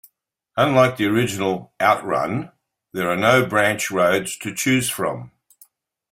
[0.57, 2.51] Unlike the original "Out Run",
[2.91, 5.29] there are no branch roads to choose from.